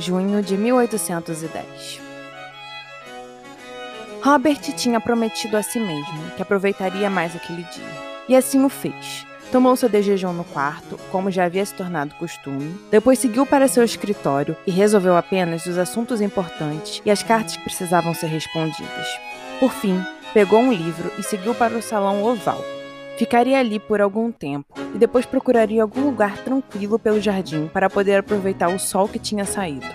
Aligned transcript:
junho 0.00 0.42
de 0.42 0.56
1810. 0.56 2.00
Robert 4.22 4.60
tinha 4.76 5.00
prometido 5.00 5.56
a 5.56 5.62
si 5.62 5.78
mesmo 5.78 6.30
que 6.36 6.42
aproveitaria 6.42 7.08
mais 7.08 7.34
aquele 7.36 7.62
dia, 7.62 8.10
e 8.28 8.34
assim 8.36 8.64
o 8.64 8.68
fez. 8.68 9.26
Tomou 9.52 9.74
seu 9.76 9.88
de 9.88 10.00
jejum 10.02 10.32
no 10.32 10.44
quarto, 10.44 10.98
como 11.10 11.30
já 11.30 11.44
havia 11.44 11.64
se 11.64 11.74
tornado 11.74 12.14
costume, 12.14 12.78
depois 12.90 13.18
seguiu 13.18 13.44
para 13.44 13.66
seu 13.66 13.82
escritório 13.82 14.56
e 14.66 14.70
resolveu 14.70 15.16
apenas 15.16 15.66
os 15.66 15.76
assuntos 15.76 16.20
importantes 16.20 17.02
e 17.04 17.10
as 17.10 17.22
cartas 17.22 17.56
que 17.56 17.64
precisavam 17.64 18.14
ser 18.14 18.28
respondidas. 18.28 19.06
Por 19.58 19.72
fim, 19.72 20.00
pegou 20.32 20.60
um 20.60 20.72
livro 20.72 21.10
e 21.18 21.22
seguiu 21.22 21.54
para 21.54 21.76
o 21.76 21.82
salão 21.82 22.22
oval. 22.22 22.64
Ficaria 23.20 23.58
ali 23.58 23.78
por 23.78 24.00
algum 24.00 24.32
tempo 24.32 24.72
e 24.94 24.98
depois 24.98 25.26
procuraria 25.26 25.82
algum 25.82 26.06
lugar 26.06 26.38
tranquilo 26.38 26.98
pelo 26.98 27.20
jardim 27.20 27.68
para 27.70 27.90
poder 27.90 28.16
aproveitar 28.16 28.68
o 28.68 28.78
sol 28.78 29.06
que 29.06 29.18
tinha 29.18 29.44
saído. 29.44 29.86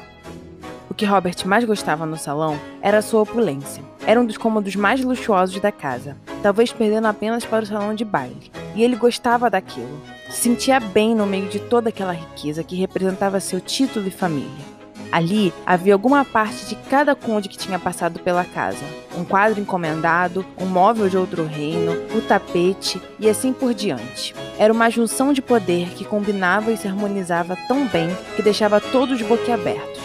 O 0.91 0.93
que 0.93 1.07
Robert 1.07 1.35
mais 1.43 1.65
gostava 1.65 2.05
no 2.05 2.17
salão 2.17 2.55
era 2.83 3.01
sua 3.01 3.23
opulência. 3.23 3.83
Era 4.05 4.21
um 4.21 4.27
dos 4.27 4.37
cômodos 4.37 4.75
mais 4.75 5.03
luxuosos 5.03 5.59
da 5.59 5.71
casa, 5.71 6.15
talvez 6.43 6.71
perdendo 6.71 7.07
apenas 7.07 7.43
para 7.43 7.63
o 7.63 7.65
salão 7.65 7.95
de 7.95 8.05
baile. 8.05 8.51
E 8.75 8.83
ele 8.83 8.95
gostava 8.95 9.49
daquilo. 9.49 9.99
Se 10.29 10.43
sentia 10.43 10.79
bem 10.79 11.15
no 11.15 11.25
meio 11.25 11.49
de 11.49 11.57
toda 11.57 11.89
aquela 11.89 12.13
riqueza 12.13 12.63
que 12.63 12.75
representava 12.75 13.39
seu 13.39 13.59
título 13.59 14.07
e 14.07 14.11
família. 14.11 14.75
Ali 15.11 15.53
havia 15.65 15.93
alguma 15.93 16.25
parte 16.25 16.65
de 16.65 16.75
cada 16.89 17.15
conde 17.15 17.49
que 17.49 17.57
tinha 17.57 17.79
passado 17.79 18.19
pela 18.19 18.43
casa. 18.43 18.83
Um 19.17 19.23
quadro 19.23 19.59
encomendado, 19.59 20.45
um 20.59 20.65
móvel 20.65 21.07
de 21.09 21.17
outro 21.17 21.45
reino, 21.45 21.93
o 22.15 22.21
tapete 22.21 23.01
e 23.19 23.29
assim 23.29 23.53
por 23.53 23.73
diante. 23.73 24.35
Era 24.57 24.73
uma 24.73 24.89
junção 24.89 25.33
de 25.33 25.41
poder 25.41 25.89
que 25.89 26.05
combinava 26.05 26.71
e 26.71 26.77
se 26.77 26.87
harmonizava 26.87 27.57
tão 27.67 27.87
bem 27.87 28.09
que 28.35 28.41
deixava 28.41 28.81
todos 28.81 29.21
boquiabertos. 29.21 30.03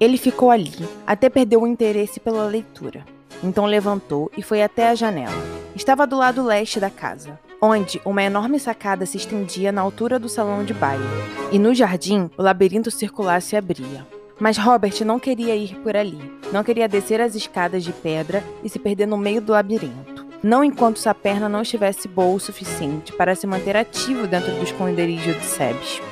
Ele 0.00 0.16
ficou 0.16 0.50
ali, 0.50 0.72
até 1.06 1.28
perdeu 1.28 1.62
o 1.62 1.66
interesse 1.66 2.20
pela 2.20 2.46
leitura. 2.46 3.04
Então 3.42 3.66
levantou 3.66 4.30
e 4.36 4.42
foi 4.42 4.62
até 4.62 4.88
a 4.88 4.94
janela. 4.94 5.58
Estava 5.78 6.08
do 6.08 6.18
lado 6.18 6.42
leste 6.42 6.80
da 6.80 6.90
casa 6.90 7.38
onde 7.62 8.02
uma 8.04 8.20
enorme 8.20 8.58
sacada 8.58 9.06
se 9.06 9.16
estendia 9.16 9.70
na 9.70 9.80
altura 9.80 10.18
do 10.18 10.28
salão 10.28 10.64
de 10.64 10.74
baile, 10.74 11.04
e 11.52 11.58
no 11.58 11.72
jardim 11.72 12.28
o 12.36 12.42
labirinto 12.42 12.90
circular 12.90 13.40
se 13.40 13.56
abria. 13.56 14.04
Mas 14.40 14.58
Robert 14.58 15.04
não 15.04 15.20
queria 15.20 15.54
ir 15.54 15.76
por 15.76 15.96
ali, 15.96 16.20
não 16.52 16.64
queria 16.64 16.88
descer 16.88 17.20
as 17.20 17.36
escadas 17.36 17.84
de 17.84 17.92
pedra 17.92 18.42
e 18.62 18.68
se 18.68 18.78
perder 18.78 19.06
no 19.06 19.16
meio 19.16 19.40
do 19.40 19.52
labirinto. 19.52 20.26
Não 20.42 20.64
enquanto 20.64 20.98
sua 20.98 21.14
perna 21.14 21.48
não 21.48 21.62
estivesse 21.62 22.08
boa 22.08 22.34
o 22.34 22.40
suficiente 22.40 23.12
para 23.12 23.36
se 23.36 23.46
manter 23.46 23.76
ativo 23.76 24.26
dentro 24.26 24.50
do 24.52 24.64
esconderijo 24.64 25.32
de 25.32 25.44
Sebes. 25.44 26.02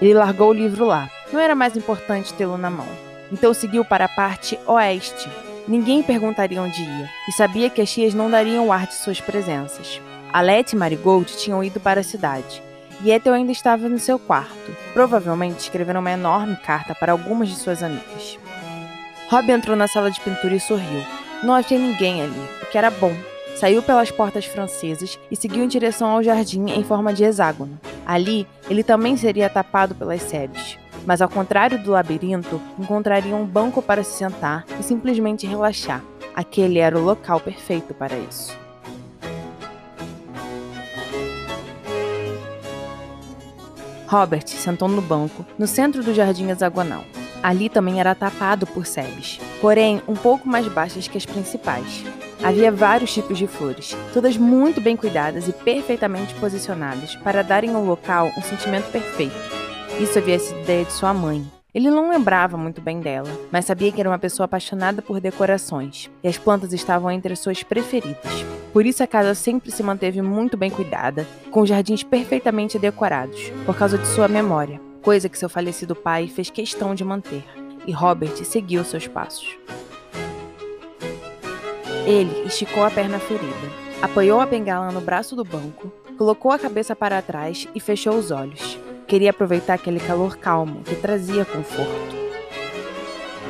Ele 0.00 0.12
largou 0.12 0.50
o 0.50 0.54
livro 0.54 0.84
lá, 0.84 1.10
não 1.32 1.40
era 1.40 1.54
mais 1.54 1.74
importante 1.74 2.34
tê-lo 2.34 2.58
na 2.58 2.68
mão. 2.68 2.88
Então 3.32 3.54
seguiu 3.54 3.82
para 3.82 4.04
a 4.04 4.08
parte 4.08 4.58
oeste, 4.66 5.28
Ninguém 5.66 6.02
perguntaria 6.02 6.60
onde 6.60 6.82
ia, 6.82 7.08
e 7.26 7.32
sabia 7.32 7.70
que 7.70 7.80
as 7.80 7.90
tias 7.90 8.12
não 8.12 8.30
dariam 8.30 8.70
ar 8.70 8.86
de 8.86 8.94
suas 8.94 9.18
presenças. 9.18 9.98
Alete 10.30 10.76
e 10.76 10.78
Marigold 10.78 11.38
tinham 11.38 11.64
ido 11.64 11.80
para 11.80 12.00
a 12.00 12.04
cidade, 12.04 12.62
e 13.02 13.10
Ethel 13.10 13.32
ainda 13.32 13.50
estava 13.50 13.88
no 13.88 13.98
seu 13.98 14.18
quarto, 14.18 14.76
provavelmente 14.92 15.60
escrevendo 15.60 16.00
uma 16.00 16.10
enorme 16.10 16.54
carta 16.56 16.94
para 16.94 17.12
algumas 17.12 17.48
de 17.48 17.56
suas 17.56 17.82
amigas. 17.82 18.38
Rob 19.30 19.50
entrou 19.50 19.74
na 19.74 19.88
sala 19.88 20.10
de 20.10 20.20
pintura 20.20 20.54
e 20.54 20.60
sorriu. 20.60 21.02
Não 21.42 21.54
havia 21.54 21.78
ninguém 21.78 22.20
ali, 22.20 22.48
o 22.62 22.66
que 22.66 22.76
era 22.76 22.90
bom. 22.90 23.14
Saiu 23.56 23.82
pelas 23.82 24.10
portas 24.10 24.44
francesas 24.44 25.18
e 25.30 25.36
seguiu 25.36 25.64
em 25.64 25.68
direção 25.68 26.10
ao 26.10 26.22
jardim 26.22 26.66
em 26.66 26.84
forma 26.84 27.12
de 27.12 27.24
hexágono. 27.24 27.80
Ali, 28.04 28.46
ele 28.68 28.82
também 28.82 29.16
seria 29.16 29.48
tapado 29.48 29.94
pelas 29.94 30.20
sebes 30.22 30.78
mas 31.06 31.20
ao 31.20 31.28
contrário 31.28 31.82
do 31.82 31.92
labirinto, 31.92 32.60
encontraria 32.78 33.34
um 33.34 33.44
banco 33.44 33.82
para 33.82 34.02
se 34.02 34.18
sentar 34.18 34.64
e 34.78 34.82
simplesmente 34.82 35.46
relaxar. 35.46 36.02
Aquele 36.34 36.78
era 36.78 36.98
o 36.98 37.02
local 37.02 37.40
perfeito 37.40 37.94
para 37.94 38.16
isso. 38.16 38.56
Robert 44.06 44.46
sentou 44.46 44.86
no 44.88 45.02
banco, 45.02 45.44
no 45.58 45.66
centro 45.66 46.02
do 46.02 46.14
jardim 46.14 46.50
hexagonal. 46.50 47.04
Ali 47.42 47.68
também 47.68 48.00
era 48.00 48.14
tapado 48.14 48.66
por 48.66 48.86
sebes, 48.86 49.38
porém 49.60 50.00
um 50.08 50.14
pouco 50.14 50.48
mais 50.48 50.66
baixas 50.68 51.08
que 51.08 51.18
as 51.18 51.26
principais. 51.26 52.04
Havia 52.42 52.70
vários 52.70 53.12
tipos 53.12 53.38
de 53.38 53.46
flores, 53.46 53.96
todas 54.12 54.36
muito 54.36 54.80
bem 54.80 54.96
cuidadas 54.96 55.48
e 55.48 55.52
perfeitamente 55.52 56.34
posicionadas 56.34 57.16
para 57.16 57.42
darem 57.42 57.74
ao 57.74 57.84
local 57.84 58.30
um 58.36 58.42
sentimento 58.42 58.90
perfeito. 58.90 59.63
Isso 60.00 60.18
havia 60.18 60.38
sido 60.38 60.60
ideia 60.60 60.84
de 60.84 60.92
sua 60.92 61.14
mãe. 61.14 61.44
Ele 61.72 61.88
não 61.88 62.10
lembrava 62.10 62.56
muito 62.56 62.80
bem 62.80 63.00
dela, 63.00 63.28
mas 63.50 63.64
sabia 63.64 63.92
que 63.92 64.00
era 64.00 64.10
uma 64.10 64.18
pessoa 64.18 64.44
apaixonada 64.44 65.00
por 65.00 65.20
decorações, 65.20 66.10
e 66.22 66.28
as 66.28 66.36
plantas 66.36 66.72
estavam 66.72 67.10
entre 67.10 67.32
as 67.32 67.38
suas 67.38 67.62
preferidas. 67.62 68.44
Por 68.72 68.84
isso 68.84 69.02
a 69.02 69.06
casa 69.06 69.34
sempre 69.34 69.70
se 69.70 69.82
manteve 69.82 70.20
muito 70.20 70.56
bem 70.56 70.70
cuidada, 70.70 71.26
com 71.50 71.64
jardins 71.64 72.02
perfeitamente 72.02 72.78
decorados, 72.78 73.50
por 73.64 73.76
causa 73.76 73.96
de 73.96 74.06
sua 74.08 74.26
memória, 74.28 74.80
coisa 75.00 75.28
que 75.28 75.38
seu 75.38 75.48
falecido 75.48 75.94
pai 75.94 76.26
fez 76.26 76.50
questão 76.50 76.94
de 76.94 77.04
manter, 77.04 77.44
e 77.86 77.92
Robert 77.92 78.36
seguiu 78.44 78.84
seus 78.84 79.06
passos. 79.06 79.56
Ele 82.04 82.46
esticou 82.46 82.84
a 82.84 82.90
perna 82.90 83.18
ferida, 83.18 83.70
apoiou 84.02 84.40
a 84.40 84.46
bengala 84.46 84.90
no 84.90 85.00
braço 85.00 85.34
do 85.36 85.44
banco, 85.44 85.92
colocou 86.18 86.50
a 86.50 86.58
cabeça 86.58 86.94
para 86.94 87.22
trás 87.22 87.66
e 87.74 87.80
fechou 87.80 88.16
os 88.16 88.30
olhos. 88.30 88.83
Queria 89.06 89.30
aproveitar 89.30 89.74
aquele 89.74 90.00
calor 90.00 90.36
calmo 90.38 90.82
que 90.82 90.94
trazia 90.96 91.44
conforto. 91.44 92.16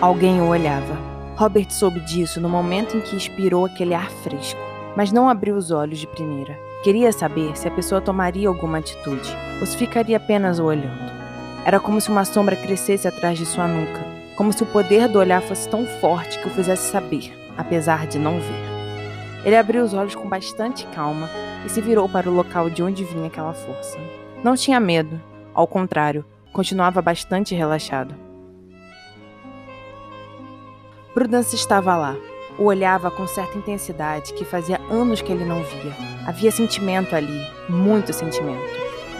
Alguém 0.00 0.41
o 0.41 0.48
olhava. 0.48 0.98
Robert 1.37 1.70
soube 1.70 2.00
disso 2.00 2.41
no 2.41 2.48
momento 2.48 2.97
em 2.97 3.00
que 3.00 3.16
expirou 3.16 3.65
aquele 3.65 3.94
ar 3.94 4.10
fresco, 4.10 4.60
mas 4.97 5.12
não 5.12 5.28
abriu 5.28 5.56
os 5.56 5.70
olhos 5.70 5.98
de 5.98 6.06
primeira. 6.09 6.59
Queria 6.82 7.12
saber 7.12 7.56
se 7.56 7.69
a 7.69 7.70
pessoa 7.70 8.00
tomaria 8.00 8.48
alguma 8.48 8.78
atitude 8.78 9.31
ou 9.60 9.66
se 9.66 9.76
ficaria 9.76 10.16
apenas 10.16 10.59
olhando. 10.59 11.12
Era 11.65 11.78
como 11.78 12.00
se 12.00 12.10
uma 12.10 12.25
sombra 12.25 12.56
crescesse 12.56 13.06
atrás 13.06 13.38
de 13.38 13.47
sua 13.47 13.69
nuca, 13.69 14.04
como 14.36 14.53
se 14.53 14.62
o 14.62 14.66
poder 14.66 15.09
do 15.09 15.19
olhar 15.21 15.41
fosse 15.41 15.69
tão 15.69 15.86
forte 16.00 16.38
que 16.41 16.48
o 16.48 16.50
fizesse 16.50 16.91
saber, 16.91 17.32
apesar 17.56 18.06
de 18.09 18.19
não 18.19 18.41
ver. 18.41 19.44
Ele 19.44 19.56
abriu 19.56 19.84
os 19.84 19.94
olhos 19.94 20.15
com 20.16 20.28
bastante 20.28 20.84
calma 20.88 21.31
e 21.65 21.69
se 21.69 21.81
virou 21.81 22.09
para 22.09 22.28
o 22.28 22.34
local 22.34 22.69
de 22.69 22.82
onde 22.82 23.04
vinha 23.04 23.28
aquela 23.28 23.54
força. 23.54 23.98
Não 24.42 24.56
tinha 24.56 24.78
medo, 24.78 25.19
ao 25.54 25.66
contrário, 25.66 26.25
continuava 26.53 27.00
bastante 27.00 27.54
relaxado. 27.54 28.15
Prudence 31.15 31.54
estava 31.54 31.97
lá. 31.97 32.16
O 32.59 32.65
olhava 32.65 33.10
com 33.10 33.27
certa 33.27 33.56
intensidade 33.56 34.33
que 34.34 34.45
fazia 34.45 34.80
anos 34.91 35.22
que 35.22 35.33
ele 35.33 35.45
não 35.45 35.62
via. 35.62 35.92
Havia 36.27 36.51
sentimento 36.51 37.15
ali, 37.15 37.41
muito 37.68 38.12
sentimento. 38.12 38.62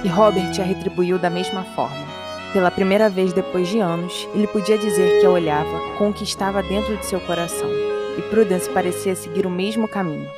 E 0.05 0.09
Robert 0.09 0.61
a 0.61 0.65
retribuiu 0.65 1.19
da 1.19 1.31
mesma 1.31 1.63
forma. 1.63 2.05
Pela 2.53 2.71
primeira 2.71 3.09
vez 3.09 3.33
depois 3.33 3.69
de 3.69 3.81
anos, 3.81 4.29
ele 4.35 4.47
podia 4.47 4.79
dizer 4.79 5.21
que 5.21 5.27
a 5.27 5.31
olhava 5.31 5.97
com 5.99 6.11
o 6.11 6.13
que 6.13 6.23
estava 6.23 6.63
dentro 6.63 6.97
de 6.97 7.07
seu 7.07 7.21
coração. 7.21 7.69
E 8.17 8.23
Prudence 8.23 8.71
parecia 8.71 9.15
seguir 9.15 9.47
o 9.47 9.51
mesmo 9.51 9.89
caminho. 9.89 10.29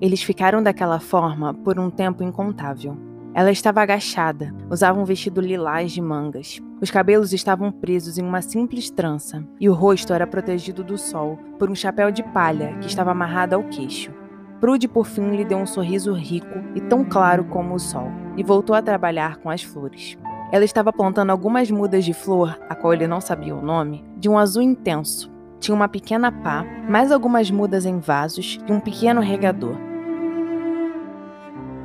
Eles 0.00 0.22
ficaram 0.22 0.62
daquela 0.62 0.98
forma 0.98 1.52
por 1.52 1.78
um 1.78 1.90
tempo 1.90 2.22
incontável. 2.22 2.96
Ela 3.34 3.50
estava 3.50 3.82
agachada, 3.82 4.52
usava 4.70 4.98
um 4.98 5.04
vestido 5.04 5.40
lilás 5.40 5.92
de 5.92 6.00
mangas. 6.00 6.58
Os 6.80 6.90
cabelos 6.90 7.32
estavam 7.32 7.70
presos 7.70 8.16
em 8.16 8.22
uma 8.22 8.40
simples 8.40 8.90
trança 8.90 9.46
e 9.60 9.68
o 9.68 9.74
rosto 9.74 10.12
era 10.12 10.26
protegido 10.26 10.82
do 10.82 10.96
sol 10.96 11.38
por 11.58 11.70
um 11.70 11.74
chapéu 11.74 12.10
de 12.10 12.22
palha 12.22 12.76
que 12.80 12.88
estava 12.88 13.10
amarrado 13.10 13.54
ao 13.54 13.62
queixo. 13.64 14.10
Prude, 14.58 14.88
por 14.88 15.06
fim, 15.06 15.36
lhe 15.36 15.44
deu 15.44 15.58
um 15.58 15.66
sorriso 15.66 16.12
rico 16.12 16.58
e 16.74 16.80
tão 16.80 17.04
claro 17.04 17.44
como 17.44 17.74
o 17.74 17.78
sol 17.78 18.10
e 18.36 18.42
voltou 18.42 18.74
a 18.74 18.82
trabalhar 18.82 19.36
com 19.36 19.50
as 19.50 19.62
flores. 19.62 20.18
Ela 20.50 20.64
estava 20.64 20.92
plantando 20.92 21.30
algumas 21.30 21.70
mudas 21.70 22.04
de 22.04 22.12
flor, 22.12 22.58
a 22.68 22.74
qual 22.74 22.92
ele 22.92 23.06
não 23.06 23.20
sabia 23.20 23.54
o 23.54 23.62
nome, 23.62 24.04
de 24.16 24.28
um 24.28 24.38
azul 24.38 24.62
intenso. 24.62 25.30
Tinha 25.60 25.74
uma 25.74 25.88
pequena 25.88 26.32
pá, 26.32 26.64
mais 26.88 27.12
algumas 27.12 27.50
mudas 27.50 27.86
em 27.86 27.98
vasos 27.98 28.58
e 28.66 28.72
um 28.72 28.80
pequeno 28.80 29.20
regador. 29.20 29.89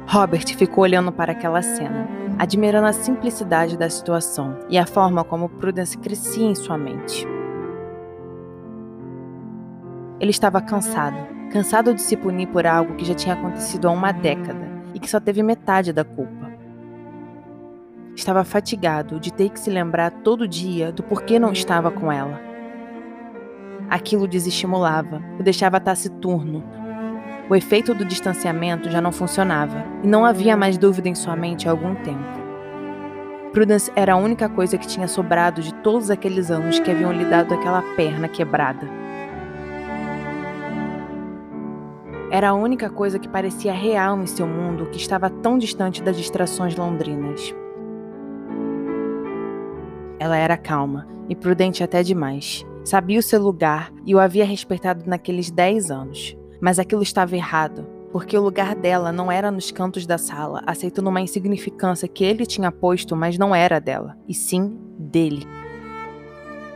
Robert 0.07 0.55
ficou 0.55 0.83
olhando 0.83 1.11
para 1.11 1.31
aquela 1.31 1.61
cena, 1.63 2.07
admirando 2.37 2.87
a 2.87 2.93
simplicidade 2.93 3.75
da 3.75 3.89
situação 3.89 4.59
e 4.69 4.77
a 4.77 4.85
forma 4.85 5.23
como 5.23 5.49
Prudence 5.49 5.97
crescia 5.97 6.45
em 6.45 6.53
sua 6.53 6.77
mente. 6.77 7.27
Ele 10.19 10.29
estava 10.29 10.61
cansado, 10.61 11.17
cansado 11.51 11.93
de 11.93 12.01
se 12.01 12.15
punir 12.15 12.47
por 12.47 12.67
algo 12.67 12.95
que 12.95 13.03
já 13.03 13.15
tinha 13.15 13.33
acontecido 13.33 13.87
há 13.87 13.91
uma 13.91 14.11
década 14.11 14.69
e 14.93 14.99
que 14.99 15.09
só 15.09 15.19
teve 15.19 15.41
metade 15.41 15.91
da 15.91 16.03
culpa. 16.03 16.51
Estava 18.15 18.43
fatigado 18.43 19.19
de 19.19 19.33
ter 19.33 19.49
que 19.49 19.59
se 19.59 19.69
lembrar 19.69 20.11
todo 20.11 20.47
dia 20.47 20.91
do 20.91 21.03
porquê 21.03 21.39
não 21.39 21.51
estava 21.51 21.91
com 21.91 22.11
ela. 22.11 22.39
Aquilo 23.89 24.27
desestimulava, 24.27 25.21
o 25.39 25.43
deixava 25.43 25.79
taciturno, 25.79 26.63
O 27.47 27.55
efeito 27.55 27.93
do 27.93 28.03
distanciamento 28.03 28.89
já 28.89 28.99
não 28.99 29.11
funcionava 29.11 29.85
e 30.03 30.07
não 30.07 30.25
havia 30.25 30.57
mais 30.57 30.79
dúvida 30.79 31.09
em 31.09 31.13
sua 31.13 31.35
mente 31.35 31.67
há 31.67 31.71
algum 31.71 31.93
tempo. 31.93 32.23
Prudence 33.53 33.91
era 33.95 34.13
a 34.13 34.17
única 34.17 34.49
coisa 34.49 34.79
que 34.79 34.87
tinha 34.87 35.07
sobrado 35.07 35.61
de 35.61 35.73
todos 35.75 36.09
aqueles 36.09 36.49
anos 36.49 36.79
que 36.79 36.89
haviam 36.89 37.13
lhe 37.13 37.23
dado 37.23 37.53
aquela 37.53 37.83
perna 37.95 38.27
quebrada. 38.27 38.89
Era 42.31 42.49
a 42.49 42.53
única 42.55 42.89
coisa 42.89 43.19
que 43.19 43.29
parecia 43.29 43.71
real 43.71 44.19
em 44.19 44.25
seu 44.25 44.47
mundo 44.47 44.87
que 44.87 44.97
estava 44.97 45.29
tão 45.29 45.57
distante 45.57 46.01
das 46.01 46.17
distrações 46.17 46.75
londrinas. 46.75 47.53
Ela 50.19 50.35
era 50.35 50.57
calma 50.57 51.07
e 51.29 51.35
prudente 51.35 51.83
até 51.83 52.01
demais. 52.01 52.65
Sabia 52.83 53.19
o 53.19 53.23
seu 53.23 53.41
lugar 53.41 53.91
e 54.03 54.15
o 54.15 54.19
havia 54.19 54.45
respeitado 54.45 55.03
naqueles 55.05 55.51
dez 55.51 55.91
anos. 55.91 56.35
Mas 56.65 56.79
aquilo 56.79 57.03
estava 57.03 57.35
errado 57.35 57.85
porque 58.11 58.35
o 58.35 58.41
lugar 58.41 58.73
dela 58.73 59.11
não 59.11 59.31
era 59.31 59.51
nos 59.51 59.69
cantos 59.69 60.07
da 60.07 60.17
sala, 60.17 60.63
aceitando 60.65 61.11
uma 61.11 61.21
insignificância 61.21 62.07
que 62.07 62.23
ele 62.23 62.43
tinha 62.43 62.71
posto, 62.71 63.15
mas 63.15 63.37
não 63.37 63.53
era 63.53 63.79
dela, 63.79 64.17
e 64.27 64.33
sim 64.33 64.79
dele. 64.97 65.45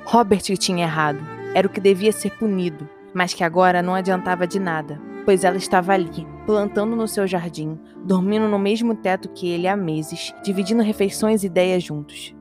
Robert 0.05 0.43
tinha 0.59 0.85
errado, 0.85 1.19
era 1.55 1.65
o 1.65 1.69
que 1.71 1.79
devia 1.79 2.11
ser 2.11 2.37
punido, 2.37 2.87
mas 3.15 3.33
que 3.33 3.43
agora 3.43 3.81
não 3.81 3.95
adiantava 3.95 4.45
de 4.45 4.59
nada, 4.59 5.01
pois 5.25 5.43
ela 5.43 5.57
estava 5.57 5.93
ali, 5.93 6.27
plantando 6.45 6.95
no 6.95 7.07
seu 7.07 7.25
jardim, 7.25 7.79
dormindo 8.05 8.47
no 8.47 8.59
mesmo 8.59 8.93
teto 8.93 9.29
que 9.29 9.49
ele 9.49 9.67
há 9.67 9.75
meses, 9.75 10.35
dividindo 10.43 10.83
refeições 10.83 11.41
e 11.41 11.47
ideias 11.47 11.81
juntos. 11.81 12.35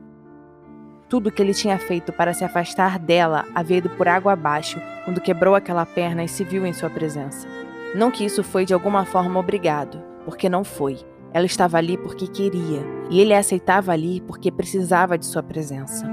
Tudo 1.09 1.31
que 1.31 1.41
ele 1.41 1.55
tinha 1.55 1.79
feito 1.79 2.13
para 2.13 2.35
se 2.35 2.43
afastar 2.43 2.99
dela 2.99 3.43
havia 3.55 3.77
ido 3.77 3.89
por 3.89 4.07
água 4.07 4.33
abaixo 4.33 4.79
quando 5.03 5.19
quebrou 5.19 5.55
aquela 5.55 5.83
perna 5.83 6.23
e 6.23 6.27
se 6.27 6.43
viu 6.43 6.67
em 6.67 6.71
sua 6.71 6.87
presença. 6.87 7.47
Não 7.95 8.11
que 8.11 8.23
isso 8.23 8.43
foi 8.43 8.63
de 8.63 8.75
alguma 8.75 9.03
forma 9.05 9.39
obrigado, 9.39 9.99
porque 10.23 10.47
não 10.47 10.63
foi. 10.63 10.99
Ela 11.33 11.47
estava 11.47 11.79
ali 11.79 11.97
porque 11.97 12.27
queria, 12.27 12.81
e 13.09 13.19
ele 13.19 13.33
a 13.33 13.39
aceitava 13.39 13.91
ali 13.91 14.21
porque 14.21 14.51
precisava 14.51 15.17
de 15.17 15.25
sua 15.25 15.41
presença. 15.41 16.07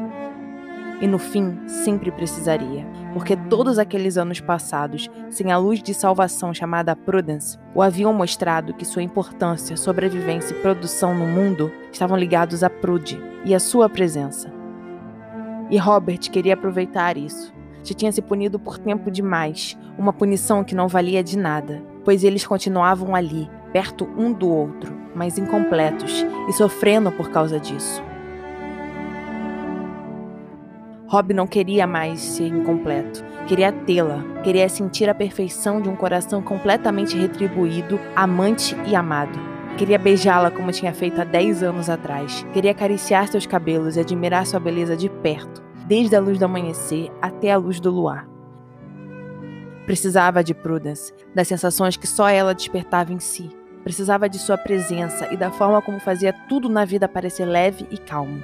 E 0.99 1.07
no 1.07 1.19
fim, 1.19 1.59
sempre 1.69 2.11
precisaria, 2.11 2.87
porque 3.13 3.37
todos 3.37 3.79
aqueles 3.79 4.17
anos 4.17 4.41
passados, 4.41 5.11
sem 5.29 5.53
a 5.53 5.59
luz 5.59 5.83
de 5.83 5.93
salvação 5.93 6.55
chamada 6.55 6.97
Prudence, 6.97 7.59
o 7.75 7.83
haviam 7.83 8.15
mostrado 8.15 8.73
que 8.73 8.85
sua 8.87 9.03
importância, 9.03 9.77
sobrevivência 9.77 10.55
e 10.55 10.63
produção 10.63 11.15
no 11.15 11.27
mundo 11.27 11.71
estavam 11.93 12.17
ligados 12.17 12.65
a 12.65 12.71
Prude 12.71 13.21
e 13.45 13.55
a 13.55 13.61
sua 13.61 13.91
presença. 13.91 14.56
E 15.71 15.79
Robert 15.79 16.31
queria 16.31 16.55
aproveitar 16.55 17.17
isso 17.17 17.57
já 17.87 17.95
tinha 17.95 18.11
se 18.11 18.21
punido 18.21 18.59
por 18.59 18.79
tempo 18.79 19.11
demais, 19.13 19.79
uma 19.97 20.13
punição 20.13 20.65
que 20.65 20.75
não 20.75 20.89
valia 20.89 21.23
de 21.23 21.39
nada, 21.39 21.81
pois 22.05 22.25
eles 22.25 22.45
continuavam 22.45 23.15
ali, 23.15 23.49
perto 23.73 24.09
um 24.19 24.33
do 24.33 24.49
outro, 24.49 24.93
mas 25.15 25.39
incompletos 25.39 26.27
e 26.49 26.53
sofrendo 26.53 27.13
por 27.13 27.31
causa 27.31 27.61
disso. 27.61 28.03
Rob 31.07 31.33
não 31.33 31.47
queria 31.47 31.87
mais 31.87 32.19
ser 32.19 32.49
incompleto, 32.49 33.25
queria 33.47 33.71
tê-la, 33.71 34.21
queria 34.43 34.69
sentir 34.69 35.09
a 35.09 35.15
perfeição 35.15 35.81
de 35.81 35.89
um 35.89 35.95
coração 35.95 36.43
completamente 36.43 37.17
retribuído, 37.17 38.01
amante 38.17 38.77
e 38.89 38.97
amado. 38.97 39.56
Queria 39.77 39.99
beijá-la 39.99 40.51
como 40.51 40.73
tinha 40.73 40.95
feito 40.95 41.21
há 41.21 41.25
10 41.25 41.63
anos 41.63 41.91
atrás. 41.91 42.47
Queria 42.55 42.71
acariciar 42.71 43.29
seus 43.29 43.45
cabelos 43.45 43.97
e 43.97 44.01
admirar 44.01 44.47
sua 44.47 44.59
beleza 44.59 44.97
de 44.97 45.11
perto 45.11 45.63
desde 45.87 46.17
a 46.17 46.21
luz 46.21 46.39
do 46.39 46.47
amanhecer 46.47 47.13
até 47.21 47.53
a 47.53 47.59
luz 47.59 47.79
do 47.79 47.91
luar. 47.91 48.27
Precisava 49.85 50.43
de 50.43 50.55
Prudence, 50.55 51.13
das 51.35 51.47
sensações 51.47 51.97
que 51.97 52.07
só 52.07 52.29
ela 52.29 52.55
despertava 52.55 53.13
em 53.13 53.21
si. 53.21 53.51
Precisava 53.85 54.29
de 54.29 54.39
sua 54.39 54.57
presença 54.57 55.33
e 55.33 55.37
da 55.37 55.51
forma 55.51 55.81
como 55.83 56.01
fazia 56.01 56.33
tudo 56.49 56.69
na 56.69 56.85
vida 56.85 57.07
parecer 57.07 57.45
leve 57.45 57.87
e 57.91 57.99
calmo. 57.99 58.43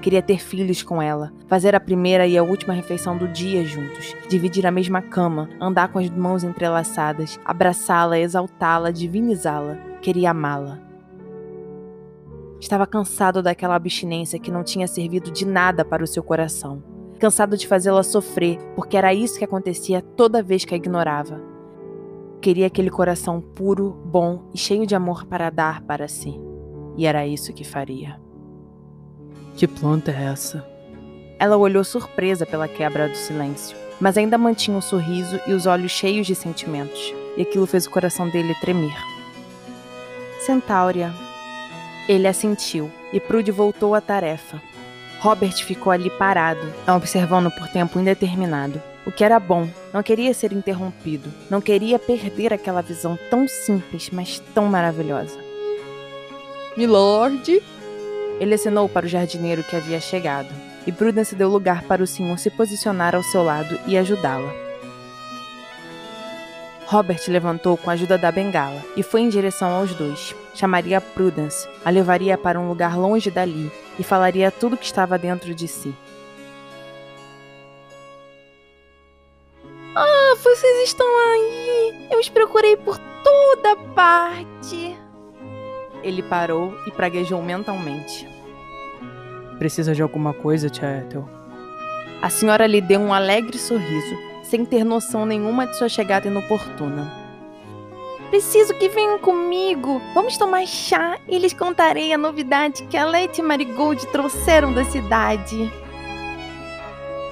Queria 0.00 0.22
ter 0.22 0.38
filhos 0.38 0.82
com 0.82 1.02
ela, 1.02 1.30
fazer 1.46 1.74
a 1.74 1.80
primeira 1.80 2.26
e 2.26 2.36
a 2.38 2.42
última 2.42 2.72
refeição 2.72 3.18
do 3.18 3.28
dia 3.28 3.62
juntos, 3.64 4.16
dividir 4.28 4.66
a 4.66 4.70
mesma 4.70 5.02
cama, 5.02 5.50
andar 5.60 5.88
com 5.92 5.98
as 5.98 6.08
mãos 6.08 6.42
entrelaçadas, 6.42 7.38
abraçá-la, 7.44 8.18
exaltá-la, 8.18 8.90
divinizá-la. 8.90 9.76
Queria 10.00 10.30
amá-la. 10.30 10.80
Estava 12.58 12.86
cansado 12.86 13.42
daquela 13.42 13.74
abstinência 13.74 14.38
que 14.38 14.50
não 14.50 14.64
tinha 14.64 14.86
servido 14.86 15.30
de 15.30 15.46
nada 15.46 15.84
para 15.84 16.02
o 16.02 16.06
seu 16.06 16.22
coração. 16.22 16.82
Cansado 17.18 17.54
de 17.54 17.66
fazê-la 17.66 18.02
sofrer, 18.02 18.58
porque 18.74 18.96
era 18.96 19.12
isso 19.12 19.38
que 19.38 19.44
acontecia 19.44 20.00
toda 20.00 20.42
vez 20.42 20.64
que 20.64 20.72
a 20.72 20.76
ignorava. 20.78 21.42
Queria 22.40 22.66
aquele 22.66 22.88
coração 22.88 23.38
puro, 23.38 23.90
bom 24.06 24.48
e 24.54 24.58
cheio 24.58 24.86
de 24.86 24.94
amor 24.94 25.26
para 25.26 25.50
dar 25.50 25.82
para 25.82 26.08
si. 26.08 26.40
E 26.96 27.04
era 27.04 27.26
isso 27.26 27.52
que 27.52 27.64
faria. 27.64 28.18
Que 29.60 29.68
planta 29.68 30.10
é 30.10 30.24
essa? 30.24 30.64
Ela 31.38 31.54
olhou 31.58 31.84
surpresa 31.84 32.46
pela 32.46 32.66
quebra 32.66 33.10
do 33.10 33.14
silêncio, 33.14 33.76
mas 34.00 34.16
ainda 34.16 34.38
mantinha 34.38 34.74
um 34.74 34.80
sorriso 34.80 35.38
e 35.46 35.52
os 35.52 35.66
olhos 35.66 35.92
cheios 35.92 36.26
de 36.26 36.34
sentimentos, 36.34 37.12
e 37.36 37.42
aquilo 37.42 37.66
fez 37.66 37.84
o 37.84 37.90
coração 37.90 38.26
dele 38.30 38.54
tremer. 38.62 38.96
Centáurea, 40.46 41.12
ele 42.08 42.26
assentiu 42.26 42.90
e 43.12 43.20
Prude 43.20 43.50
voltou 43.50 43.94
à 43.94 44.00
tarefa. 44.00 44.62
Robert 45.18 45.62
ficou 45.62 45.92
ali 45.92 46.08
parado, 46.08 46.66
observando 46.88 47.50
por 47.50 47.68
tempo 47.68 48.00
indeterminado. 48.00 48.80
O 49.04 49.12
que 49.12 49.22
era 49.22 49.38
bom, 49.38 49.68
não 49.92 50.02
queria 50.02 50.32
ser 50.32 50.54
interrompido, 50.54 51.30
não 51.50 51.60
queria 51.60 51.98
perder 51.98 52.54
aquela 52.54 52.80
visão 52.80 53.18
tão 53.28 53.46
simples, 53.46 54.08
mas 54.10 54.38
tão 54.54 54.64
maravilhosa. 54.68 55.38
Milord! 56.78 57.62
Ele 58.40 58.54
acenou 58.54 58.88
para 58.88 59.06
o 59.06 59.08
jardineiro 59.08 59.62
que 59.62 59.76
havia 59.76 60.00
chegado, 60.00 60.48
e 60.86 60.90
Prudence 60.90 61.34
deu 61.34 61.48
lugar 61.48 61.82
para 61.82 62.02
o 62.02 62.06
senhor 62.06 62.38
se 62.38 62.50
posicionar 62.50 63.14
ao 63.14 63.22
seu 63.22 63.42
lado 63.42 63.78
e 63.86 63.98
ajudá-la. 63.98 64.70
Robert 66.86 67.20
levantou 67.28 67.76
com 67.76 67.88
a 67.88 67.92
ajuda 67.92 68.18
da 68.18 68.32
bengala 68.32 68.82
e 68.96 69.02
foi 69.04 69.20
em 69.20 69.28
direção 69.28 69.70
aos 69.70 69.94
dois. 69.94 70.34
Chamaria 70.56 71.00
Prudence, 71.00 71.68
a 71.84 71.90
levaria 71.90 72.36
para 72.36 72.58
um 72.58 72.66
lugar 72.66 72.98
longe 72.98 73.30
dali 73.30 73.70
e 73.96 74.02
falaria 74.02 74.50
tudo 74.50 74.76
que 74.76 74.86
estava 74.86 75.16
dentro 75.16 75.54
de 75.54 75.68
si. 75.68 75.94
Ah, 79.94 80.34
vocês 80.42 80.88
estão 80.88 81.06
aí! 81.06 82.08
Eu 82.10 82.18
os 82.18 82.28
procurei 82.28 82.76
por 82.76 82.98
toda 83.22 83.76
parte! 83.94 84.98
Ele 86.02 86.22
parou 86.22 86.74
e 86.86 86.90
praguejou 86.90 87.42
mentalmente. 87.42 88.29
Precisa 89.60 89.94
de 89.94 90.00
alguma 90.00 90.32
coisa, 90.32 90.70
Tia 90.70 91.04
Ethel? 91.04 91.28
A 92.22 92.30
senhora 92.30 92.66
lhe 92.66 92.80
deu 92.80 92.98
um 92.98 93.12
alegre 93.12 93.58
sorriso 93.58 94.16
sem 94.42 94.64
ter 94.64 94.84
noção 94.84 95.26
nenhuma 95.26 95.66
de 95.66 95.76
sua 95.76 95.86
chegada 95.86 96.28
inoportuna. 96.28 97.12
Preciso 98.30 98.72
que 98.78 98.88
venham 98.88 99.18
comigo. 99.18 100.00
Vamos 100.14 100.38
tomar 100.38 100.66
chá 100.66 101.18
e 101.28 101.38
lhes 101.38 101.52
contarei 101.52 102.10
a 102.10 102.16
novidade 102.16 102.84
que 102.84 102.96
a 102.96 103.04
Leti 103.04 103.42
e 103.42 103.44
Marigold 103.44 104.06
trouxeram 104.06 104.72
da 104.72 104.82
cidade. 104.86 105.70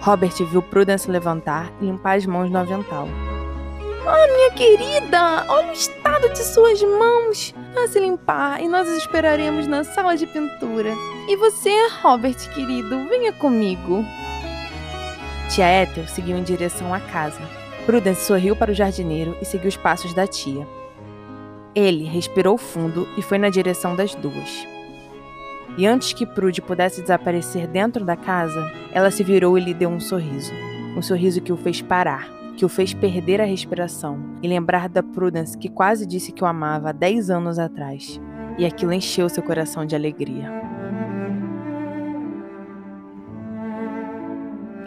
Robert 0.03 0.37
viu 0.45 0.61
Prudence 0.61 1.11
levantar 1.11 1.73
e 1.81 1.87
limpar 1.87 2.19
as 2.19 2.27
mãos 2.27 2.51
no 2.51 2.59
avental. 2.59 3.09
Ah, 4.07 4.27
minha 4.35 4.51
querida, 4.51 5.47
olha 5.49 5.71
o 5.71 5.73
estado 5.73 6.29
de 6.29 6.45
suas 6.45 6.83
mãos. 6.83 7.55
Vá 7.75 7.89
se 7.89 7.99
limpar 7.99 8.61
e 8.61 8.69
nós 8.69 8.87
os 8.87 8.99
esperaremos 8.99 9.67
na 9.67 9.83
sala 9.83 10.15
de 10.15 10.27
pintura. 10.27 10.93
E 11.29 11.37
você, 11.37 11.71
Robert, 12.01 12.37
querido, 12.55 13.07
venha 13.07 13.35
comigo. 13.35 14.03
Tia 15.51 15.83
Ethel 15.83 16.09
seguiu 16.09 16.39
em 16.39 16.43
direção 16.43 16.95
à 16.95 17.01
casa. 17.01 17.43
Prudence 17.85 18.25
sorriu 18.25 18.57
para 18.57 18.71
o 18.71 18.75
jardineiro 18.75 19.37
e 19.39 19.45
seguiu 19.45 19.69
os 19.69 19.77
passos 19.77 20.15
da 20.15 20.27
tia. 20.27 20.67
Ele 21.75 22.05
respirou 22.05 22.57
fundo 22.57 23.07
e 23.19 23.21
foi 23.21 23.37
na 23.37 23.51
direção 23.51 23.95
das 23.95 24.15
duas. 24.15 24.67
E 25.77 25.87
antes 25.87 26.15
que 26.15 26.25
Prude 26.25 26.63
pudesse 26.63 27.03
desaparecer 27.03 27.67
dentro 27.67 28.07
da 28.07 28.17
casa, 28.17 28.73
ela 28.91 29.11
se 29.11 29.23
virou 29.23 29.59
e 29.59 29.61
lhe 29.61 29.75
deu 29.75 29.91
um 29.91 30.01
sorriso. 30.01 30.55
Um 30.97 31.03
sorriso 31.03 31.43
que 31.43 31.53
o 31.53 31.59
fez 31.59 31.83
parar, 31.83 32.27
que 32.57 32.65
o 32.65 32.71
fez 32.71 32.95
perder 32.95 33.39
a 33.43 33.45
respiração 33.45 34.19
e 34.43 34.49
lembrar 34.49 34.89
da 34.89 35.03
Prudence 35.03 35.59
que 35.59 35.69
quase 35.69 36.07
disse 36.07 36.33
que 36.33 36.43
o 36.43 36.47
amava 36.47 36.89
há 36.89 36.93
10 36.93 37.29
anos 37.29 37.59
atrás. 37.59 38.19
E 38.57 38.65
aquilo 38.65 38.95
encheu 38.95 39.29
seu 39.29 39.43
coração 39.43 39.85
de 39.85 39.95
alegria. 39.95 40.78